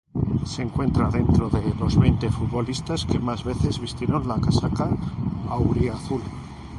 [0.45, 4.89] Se encuentra dentro de los veinte futbolistas que más veces vistieron la casaca
[5.47, 6.23] auriazul.